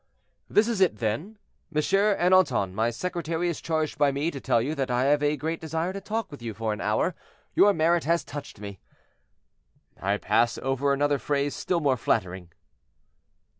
"This 0.49 0.67
is 0.67 0.81
it, 0.81 0.97
then: 0.97 1.37
'M. 1.71 1.77
Ernanton, 1.79 2.73
my 2.73 2.89
secretary 2.89 3.49
is 3.49 3.61
charged 3.61 3.99
by 3.99 4.11
me 4.11 4.31
to 4.31 4.41
tell 4.41 4.59
you 4.59 4.73
that 4.73 4.89
I 4.89 5.03
have 5.03 5.21
a 5.21 5.37
great 5.37 5.61
desire 5.61 5.93
to 5.93 6.01
talk 6.01 6.31
with 6.31 6.41
you 6.41 6.55
for 6.55 6.73
an 6.73 6.81
hour; 6.81 7.13
your 7.53 7.71
merit 7.71 8.05
has 8.05 8.23
touched 8.23 8.59
me.' 8.59 8.79
I 10.01 10.17
pass 10.17 10.57
over 10.57 10.91
another 10.91 11.19
phrase 11.19 11.55
still 11.55 11.81
more 11.81 11.97
flattering." 11.97 12.49